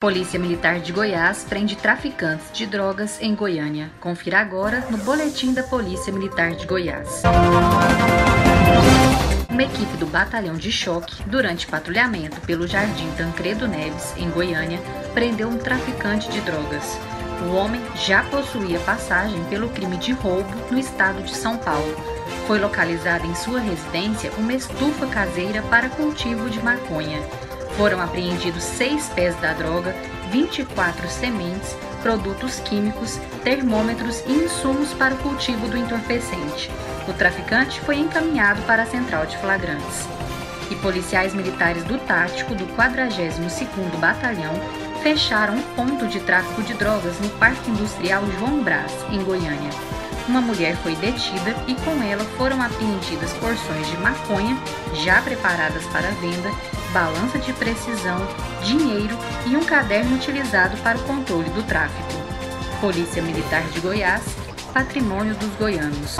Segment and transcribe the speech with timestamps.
[0.00, 3.90] Polícia Militar de Goiás prende traficantes de drogas em Goiânia.
[4.00, 7.22] Confira agora no Boletim da Polícia Militar de Goiás.
[9.50, 14.80] Uma equipe do Batalhão de Choque, durante patrulhamento pelo Jardim Tancredo Neves, em Goiânia,
[15.12, 16.98] prendeu um traficante de drogas.
[17.46, 21.94] O homem já possuía passagem pelo crime de roubo no estado de São Paulo.
[22.46, 27.20] Foi localizada em sua residência uma estufa caseira para cultivo de maconha.
[27.76, 29.94] Foram apreendidos seis pés da droga,
[30.30, 36.70] 24 sementes, produtos químicos, termômetros e insumos para o cultivo do entorpecente.
[37.08, 40.08] O traficante foi encaminhado para a central de flagrantes.
[40.70, 44.54] E policiais militares do Tático do 42º Batalhão
[45.02, 49.70] fecharam um ponto de tráfico de drogas no Parque Industrial João Brás, em Goiânia.
[50.28, 54.56] Uma mulher foi detida e com ela foram apreendidas porções de maconha
[54.94, 56.50] já preparadas para venda
[56.92, 58.18] balança de precisão,
[58.64, 62.08] dinheiro e um caderno utilizado para o controle do tráfico.
[62.80, 64.22] Polícia Militar de Goiás,
[64.72, 66.16] patrimônio dos goianos.